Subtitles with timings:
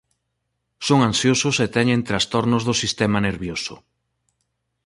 [0.87, 3.75] Son ansiosos e teñen trastornos do sistema nervioso.